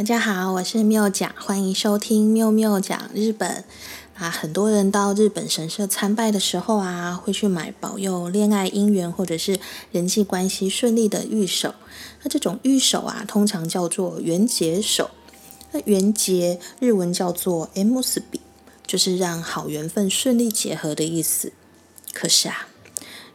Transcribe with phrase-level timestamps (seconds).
[0.00, 3.62] 大家好，我是妙讲，欢迎收听妙妙讲日本
[4.14, 4.30] 啊。
[4.30, 9.60] 很多人到日本神社参拜的时候啊，会去买保佑恋爱姻缘或者是
[9.92, 11.74] 人际关系顺利的玉手。
[12.22, 15.10] 那这种玉手啊，通常叫做缘结手。
[15.72, 18.40] 那缘结日文叫做 m s b
[18.86, 21.52] 就是让好缘分顺利结合的意思。
[22.14, 22.68] 可是啊，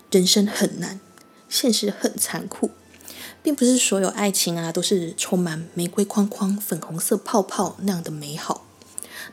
[0.10, 1.00] 人生很难，
[1.48, 2.72] 现实很残酷。
[3.46, 8.66] 并不是所有爱情啊都是充满玫瑰框框、粉红色泡泡那样的美好。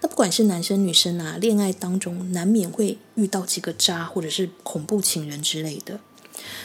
[0.03, 5.99] 那不管是男生女生啊，恋爱当中难免会遇到几个渣，或者是恐怖情人之类的。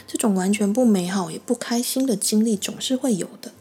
[0.06, 3.54] 这种完全不美好也不开心的经历总是会有的。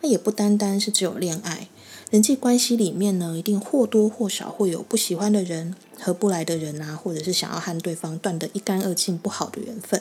[0.00, 1.68] 那也不单单是只有恋爱，
[2.10, 10.00] 人际关系里面呢，一定或多或少会有不喜欢的人、合不来的人啊，或者是想要和对方断得一干二净不好的缘分。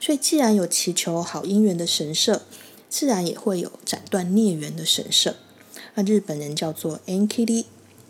[0.00, 2.42] 所以，既然有祈求好姻缘的神社，
[2.88, 5.36] 自然也会有斩断孽缘的神社。
[5.94, 7.64] 那日本人叫做 “ankiri”，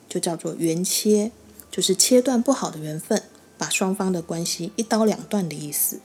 [0.09, 1.33] 就叫做缘切，
[1.71, 3.23] 就是切断不好的缘分，
[3.57, 6.01] 把双方的关系一刀两断的意思。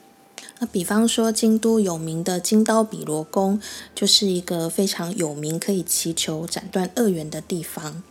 [0.60, 3.60] 那比方说，京都有名的金刀比罗宫，
[3.94, 8.04] 就是一个非常有名可以祈求斩断恶缘的地方。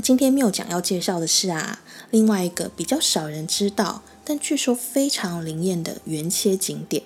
[0.00, 4.02] 今天缪讲要介绍的是啊，另外一个比较少人知道。
[4.24, 7.02] 但据说非常灵验的圆切景点，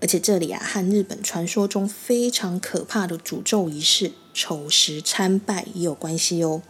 [0.00, 6.62] 而且这里啊和日本传说中非常可怕的诅咒仪式丑时参拜也有关系哦。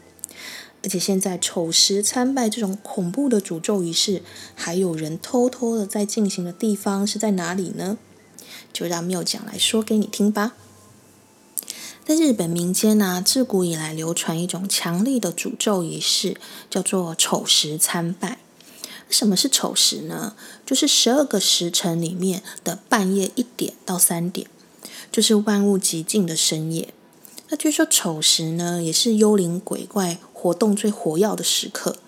[0.82, 4.22] 而且现在丑时参拜这种恐怖的诅咒仪式，
[4.54, 7.98] 还有人偷偷的在进行的地方是在哪里呢？
[8.72, 10.54] 就让缪讲来说给你听吧。
[12.08, 16.38] 在日本民间呢，自古以来流传一种强力的诅咒仪式，
[16.70, 18.38] 叫做丑时参拜。
[19.10, 20.34] 什么是丑时呢？
[20.64, 24.46] 就是十二个时辰里面的半夜一点到三点，
[25.12, 26.94] 就是万物极静的深夜。
[27.50, 31.98] 那据说丑时呢，也是幽灵鬼怪活动最活跃的时刻。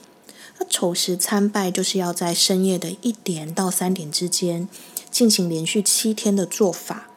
[0.58, 4.66] 那丑时参拜就是要在深夜的一点到三点之间
[5.10, 7.09] 进行连续七天的做法。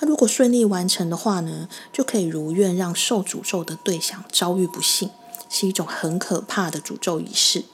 [0.00, 5.10] 那如果顺利完成的话呢，就可以如愿让受诅咒的对象遭遇不幸，
[5.48, 7.64] 是一种很可怕的诅咒仪式。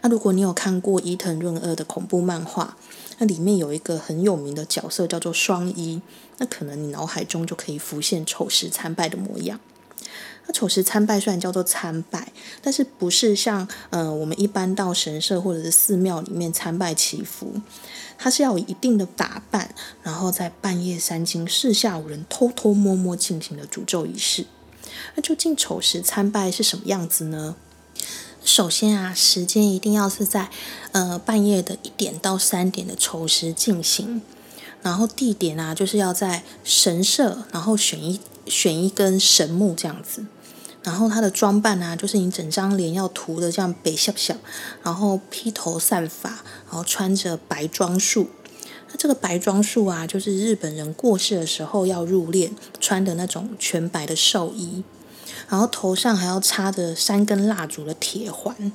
[0.00, 2.76] 那如果你有看过伊藤润二的恐怖漫画，
[3.18, 6.00] 那里面有一个很有名的角色叫做双一，
[6.38, 9.60] 那可能你脑海中就可以浮现丑时参拜的模样。
[10.46, 17.60] 那丑时参拜虽然叫做参拜，但是不是像呃我们一般到神社或者是寺庙里面参拜祈福，
[18.16, 24.46] 它是要有一定的打扮，然后在半夜三更四下无人偷偷摸摸进行的诅咒仪式。
[25.14, 27.56] 那究竟丑时参拜是什么样子呢？
[28.44, 30.50] 首先啊，时间一定要是在
[30.92, 34.22] 呃半夜的一点到三点的丑时进行，
[34.82, 40.24] 然后地点啊就是要在神社，然后选一选一根神木这样子，
[40.86, 44.36] 然后他的装扮啊就是你整张脸要涂的这样北笑笑，
[44.84, 48.28] 然后披头散发，然后穿着白装束。
[48.88, 54.84] 那这个白装束啊，就是日本人过世的时候要入殓穿的那种全白的寿衣。
[55.48, 58.70] 然后头上还要插着三根蜡烛的铁环，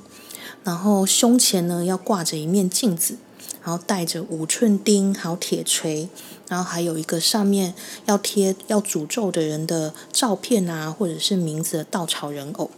[0.64, 3.16] 然后胸前呢要挂着一面镜子，
[3.64, 6.10] 然后带着五寸钉，还有铁锤，
[6.52, 7.72] 然后还有一个上面
[8.04, 12.70] 要贴要诅咒的人的照片啊，或者是名字的稻草人偶。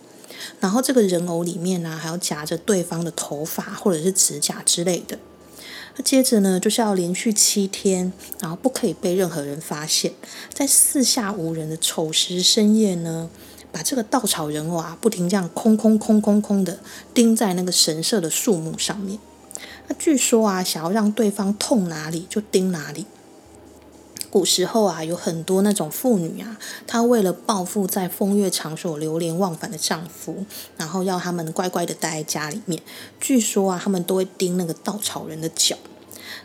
[0.60, 5.18] 然后这个人偶里面呢，还要夹着对方的头发或者是指甲之类的。
[5.96, 10.12] 那接着呢，就是要连续七天，然后不可以被任何人发现，
[10.52, 13.28] 在四下无人的丑时深夜呢。
[13.72, 16.78] 把这个稻草人偶啊，不停这样空空空空空的
[17.12, 19.18] 钉在那个神社的树木上面。
[19.88, 23.06] 那据说啊，想要让对方痛哪里就钉哪里。
[24.34, 26.58] 古时候啊，有很多那种妇女啊，
[26.88, 30.44] 她为了报复在风月场所流连忘返的丈夫，
[30.76, 32.82] 然后要他们乖乖的待在家里面。
[33.20, 35.76] 据说啊，他们都会钉那个稻草人的脚。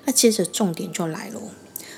[0.05, 1.41] 那接着重点就来了。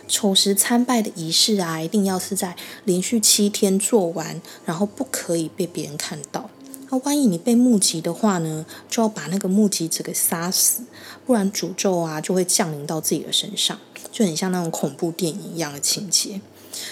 [0.08, 6.50] 丑时参拜的仪式啊，一定要是在连续七天做完，然后不可以被别人看到。
[6.90, 10.84] 那万一你被目击的话呢，就要把那个目击者给杀死，
[11.26, 13.78] 不然诅咒啊就会降临到自己的身上，
[14.12, 16.42] 就很像那种恐怖电影一样的情节。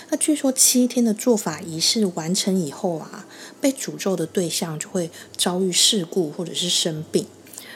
[0.09, 3.25] 那据说七天的做法仪式完成以后啊，
[3.61, 7.25] 被诅咒的对象就会遭遇事故或者是生病。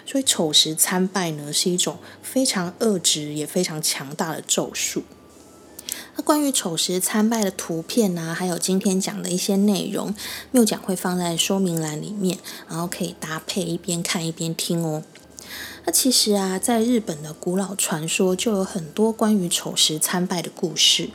[0.05, 5.03] 所以丑时参拜呢，是一种非常恶质也非常强大的咒术。
[6.15, 10.13] 那关于丑时参拜的图片啊，还有今天讲的一些内容，
[10.51, 12.37] 缪讲会放在说明栏里面，
[12.67, 15.03] 然后可以搭配一边看一边听哦。
[15.85, 21.09] 那其实啊，在日本的古老传说就有很多关于丑时参拜的故事。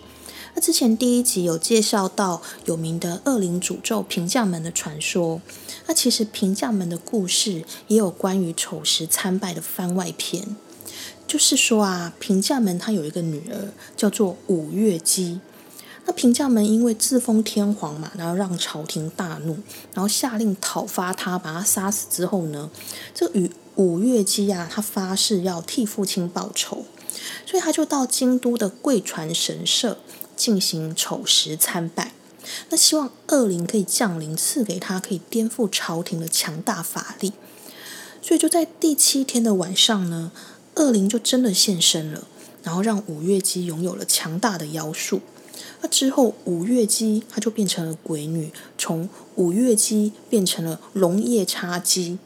[0.55, 5.41] 那之前第一集有介绍到有名的恶灵诅咒平将门的传说。
[5.87, 10.57] 那其实平将门的故事也有关于丑时参拜的番外篇，
[11.27, 15.41] 就是说啊，平将门他有一个女儿叫做五月姬。
[16.09, 19.59] 那平将门因为自封天皇嘛，然后让朝廷大怒，
[19.93, 22.71] 然后下令讨伐他，把他杀死之后呢，
[23.15, 26.87] 这与五月姬啊，他发誓要替父亲报仇，
[27.45, 29.99] 所以他就到京都的贵船神社
[30.35, 32.15] 进行丑时参拜，
[32.71, 37.35] 那希望恶灵可以降临，赐给他可以颠覆朝廷的强大法力。
[38.23, 40.33] 所以就在第七天的晚上呢，
[40.77, 42.27] 恶灵就真的现身了，
[42.63, 45.21] 然后让五月姬拥有了强大的妖术。
[45.81, 52.19] 那之后，五月姬她就变成了鬼女，从五月姬变成了龙夜叉姬，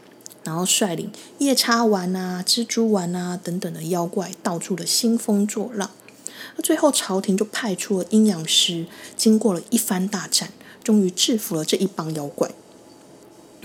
[0.45, 5.91] 然后率领夜叉丸啊、蜘蛛丸啊等等的妖怪，到处的兴风作浪。
[6.57, 8.87] 那最后，朝廷就派出了阴阳师，
[9.17, 10.51] 经过了一番大战，
[10.83, 12.51] 终于制服了这一帮妖怪。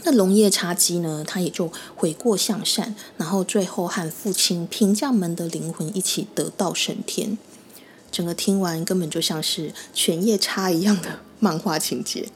[0.03, 7.37] 那龙夜叉姬呢，他也就悔过向善，然后最后和父亲平将门的灵魂一起得道升天。
[8.11, 12.27] 整个听完根本就像是犬夜叉一样的漫画情节，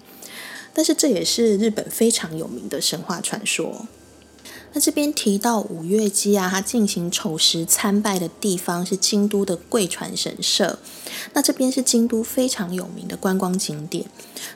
[0.73, 3.87] 但是这也是日本非常有名的神话传说。
[4.73, 10.79] 那这边提到五月姬啊，他进行丑时参拜的地方是京都的贵船神社。
[11.33, 14.05] 那这边是京都非常有名的观光景点，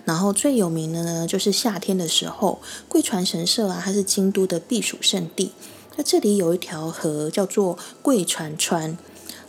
[0.06, 5.52] 然后最有名的呢，就是夏天的时候，贵船神社啊，它是京都的避暑胜地。
[5.98, 8.98] 那这里有一条河叫做贵船川。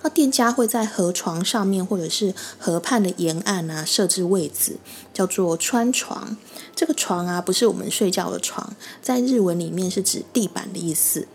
[0.09, 4.77] 店家会在河床上面，或者是河畔的沿岸啊，设置位置，
[5.13, 6.37] 叫做川床。
[6.75, 11.27] 这个床啊，不是我们睡觉的床，在日文里面是指地板的意思。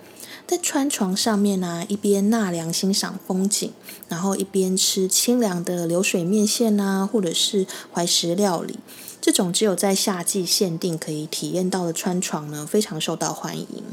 [0.48, 3.72] 在川床上面呢，一边纳凉欣赏风景，
[4.10, 8.80] 然后一边吃清凉的流水面线啊，或者是怀石料理。
[9.22, 13.84] 这种只有在夏季限定可以体验到的川床呢，非常受到欢迎。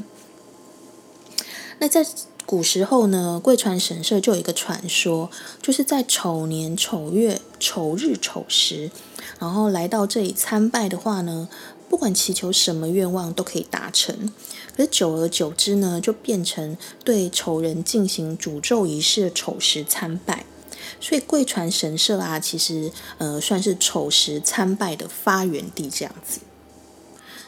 [1.79, 2.05] 那在
[2.49, 5.31] 古时候呢，贵船神社就有一个传说，
[5.61, 8.91] 就是在丑年丑月丑日丑时，
[9.39, 11.51] 然后来到这里参拜的话呢，
[11.91, 14.33] 不管祈求什么愿望都可以达成。
[14.75, 20.47] 可是久而久之呢，就变成对丑人进行诅咒仪式的丑时参拜。
[21.03, 26.41] 所以贵船神社啊，其实呃算是丑时参拜的发源地这样子。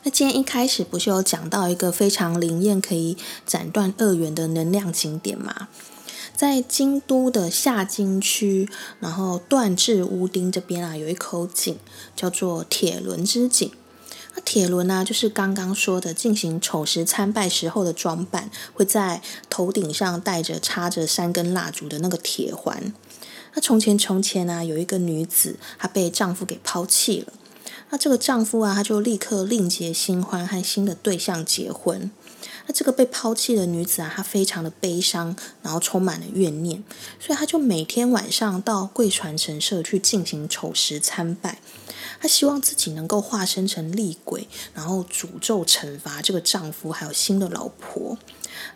[0.02, 5.68] 那今天一开始不是有讲到一个非常灵验可以斩断恶缘的能量景点吗？
[6.34, 8.66] 在京都的下京区，
[8.98, 11.76] 然后断至屋町这边啊，有一口井
[12.16, 13.70] 叫做铁轮之井。
[14.34, 19.20] 那铁轮呢，就是刚刚说的进行丑时参拜时候的装扮，会在
[19.50, 22.94] 头顶上戴着插着三根蜡烛的那个铁环。
[23.52, 27.32] 那从前从前呢，有一个女子，她被丈夫给抛弃了。
[27.90, 32.10] 那这个丈夫啊，他就立刻另结新欢，和新的对象结婚。
[32.66, 36.84] 那这个被抛弃的女子啊，她非常的悲伤，然后充满了怨念，
[37.18, 41.58] 所以她就每天晚上到贵船神社去进行丑时参拜。
[42.20, 48.16] 她希望自己能够化身成厉鬼，然后诅咒惩罚这个丈夫还有新的老婆。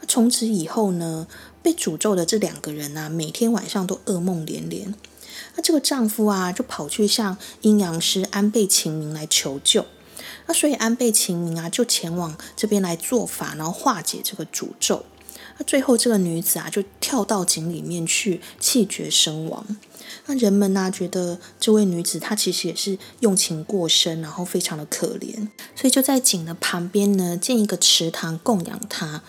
[0.08, 1.28] 从此以后呢，
[1.62, 4.92] 被诅咒的这两个人啊，每天晚上都噩梦连连。
[5.56, 9.86] 那这个丈夫啊，就跑去向阴阳师安倍晴明来求救。
[10.46, 15.04] 那所以安倍晴明啊，就前往这边来做法，然后化解这个诅咒。
[15.56, 19.64] 那最后这个女子啊，就跳到井里面去，气绝身亡。
[20.26, 29.22] 那人们呢，觉得这位女子她其实也是用情过深，然后非常的可怜，所以就在井的旁边呢，建一个池塘供养她。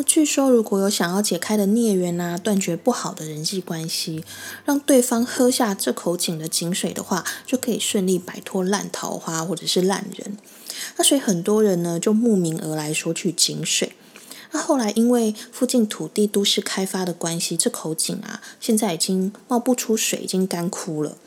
[0.00, 4.24] 那据说，如果有想要解开的孽缘啊，断绝不好的人际关系，
[4.64, 10.38] 让对方喝下这口井的井水的话，就可以顺利摆脱烂桃花或者是烂人。
[10.96, 13.92] 那所以很多人呢就慕名而来说去井水。
[14.52, 21.18] 那后来因为附近土地都市开发的关系，这口井啊现在已经冒不出水，已经干枯了。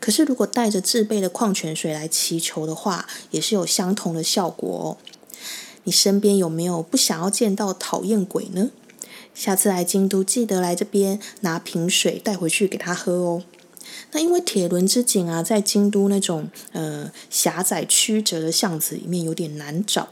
[0.00, 5.13] 可是如果带着自备的矿泉水来祈求的话，也是有相同的效果哦。
[5.84, 8.70] 你身边有没有不想要见到讨厌鬼呢？
[9.34, 13.42] 下次来京都记得来这边拿瓶水带回去给他喝哦。
[14.12, 20.08] 那因为铁轮之井啊，在京都那种呃狭窄曲折的巷子里面有点难找。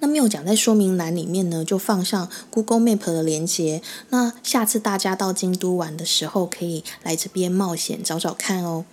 [0.00, 3.80] 那没有讲在说明栏里面呢，就放上 Google Map 的连接。
[4.10, 8.84] 那下次大家到京都玩的时候，可以来这边冒险找找看哦。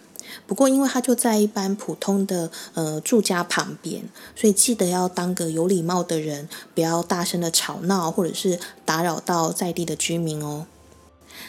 [0.48, 4.04] 不过，因为他就在一般普通的呃住家旁边，
[4.36, 10.66] 所以记得要当个有礼貌的人，不要大声的吵闹或者是打扰到在地的居民哦。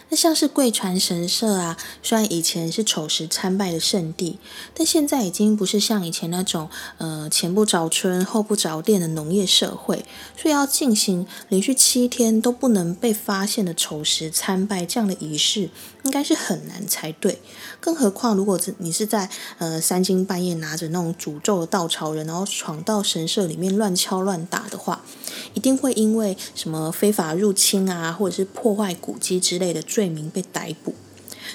[0.09, 4.39] 那像是贵船神社啊，虽然以前是丑时参拜的圣地，
[4.75, 10.05] 但现在已经不是像以前那种呃前不着村后不着店的农业社会，
[10.37, 15.71] 所以要进行连续七天都不能被发现的丑时参拜这样的仪式，
[16.05, 17.41] 应该是很难才对。
[17.83, 25.05] 更何况，如果是你是在呃三更半夜拿着那种诅咒的稻草人，然后闯到神社里面乱敲乱打的话，
[25.53, 29.83] 一定会因为什么非法入侵啊，或者是破坏古迹之类的。
[29.83, 30.95] 罪名被逮捕，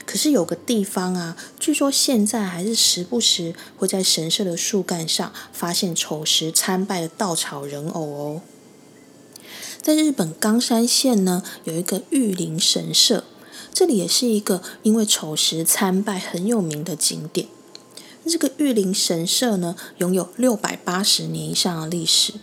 [0.06, 8.42] 可是有个地方啊，据说现在还是时不时会在神社的树干上发现丑时参拜的稻草人偶哦。
[9.82, 13.24] 在日本冈山县呢，有一个玉林神社，
[13.78, 17.48] 这里也是一个因为丑时参拜很有名的景点。
[18.26, 22.34] 这个玉林神社呢，拥有六百八十年以上的历史。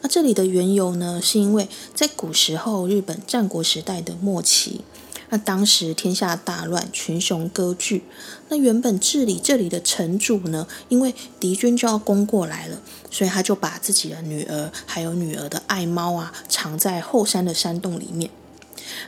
[0.00, 4.80] 那这里的缘由呢，是因为在古时候日本战国时代的末期。
[5.28, 8.04] 那当时天下大乱，群雄割据。
[8.48, 18.30] 那原本治理这里的城主呢，因为敌军就要攻过来了，所以他就把自己的女儿还有女儿的爱猫啊，藏在后山的山洞里面。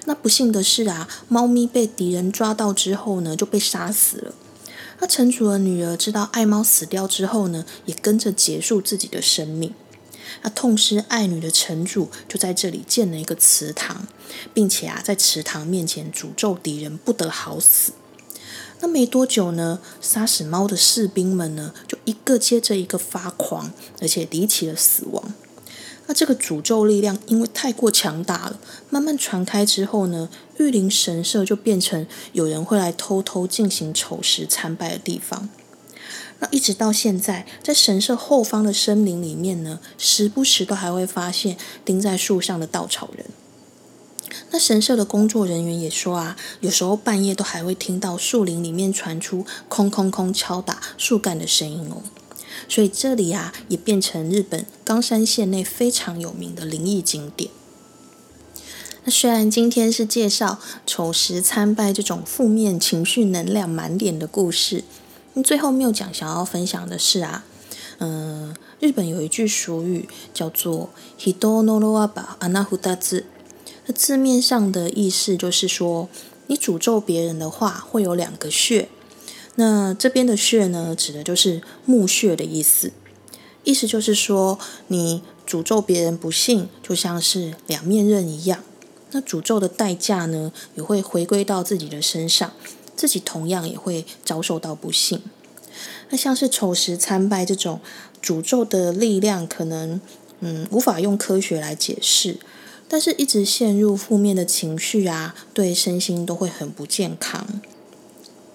[0.07, 4.35] 那不幸的是啊，猫咪被敌人抓到之后呢，就被杀死了。
[5.01, 9.75] 那城主的女儿知道爱猫死掉之后呢，也跟着结束自己的生命。
[10.43, 14.07] 那痛失爱女的城主就在这里建了一个祠堂，
[14.53, 17.93] 并且啊，在祠堂面前诅咒敌人不得好死。
[18.81, 25.33] 那没多久呢，杀死猫的士兵们呢，就一个接着一个发狂，而且离奇的死亡。
[26.07, 35.49] 那这个诅咒力量因为太过强大了，慢慢传开之后呢，玉林神社就变成有人会来偷偷进行丑时参拜的地方。
[36.41, 43.27] 那一直到现在，在神社后方的森林里面呢，时不时都还会发现钉在树上的稻草人。
[44.51, 52.03] 那神社的工作人员也说啊，有时候半夜都还会听到树林里面传出“空空空”敲打树干的声音哦。
[52.69, 57.51] 所以这里啊，也变成日本冈山县内非常有名的灵异景点。
[59.05, 64.83] 那虽然今天是介绍丑时参拜这种负面情绪能量满点的故事。
[65.35, 67.45] 那最后没有讲，想要分享的是啊，
[67.99, 70.91] 嗯，日本有一句俗语叫做
[71.21, 73.27] “hido no ro aba anahuda 字”，
[73.87, 76.09] 那字面上的意思就是说，
[76.47, 78.89] 你诅咒别人的话会有两个穴。
[79.57, 82.93] 那这边的穴呢，指的就是墓穴的意思，
[83.63, 84.59] 意思就是说，
[84.89, 88.65] 你诅咒别人不幸，就像是两面刃一样。
[89.13, 92.53] 那诅咒的代价呢，也会回归到自己的身上。
[92.97, 95.21] 自己同样也会遭受到不幸。
[96.11, 97.81] 那像是丑时参拜这种
[98.23, 100.01] 诅咒的力量，可能
[100.41, 102.39] 嗯无法用科学来解释，
[102.89, 107.61] 但是一直陷入负面的情绪啊，对身心都会很不健康。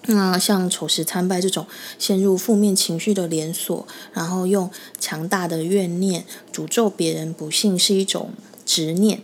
[0.06, 1.66] 那像丑时参拜这种
[1.98, 8.32] 陷入负面情绪的连锁，然后用强大的怨念诅咒别人不幸，是一种
[8.64, 9.22] 执念，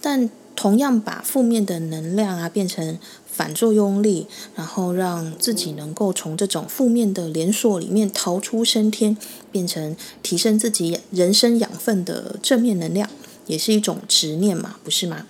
[0.00, 2.98] 但同样把负面的能量啊变成。
[3.32, 9.16] 反作用力，然后让自己能够从这种负面的连锁里面逃出升天，
[9.50, 13.08] 变成提升自己人生养分的正面能量，
[13.46, 15.26] 也是一种执念嘛，不是吗？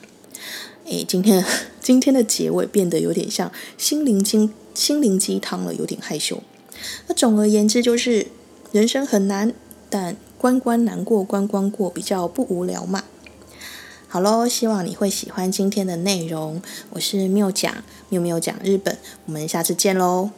[0.90, 1.44] 诶，今天
[1.80, 6.42] 今天的结尾变得有点像心灵鸡心灵鸡汤了，有点害羞。
[7.06, 8.26] 那总而言之，就是
[8.72, 9.54] 人生很难，
[9.88, 13.04] 但关关难过关关过，比较不无聊嘛。
[14.08, 16.60] 好喽，希望你会喜欢今天的内容。
[16.90, 20.30] 我是缪讲，缪缪讲日本，我们下次见喽。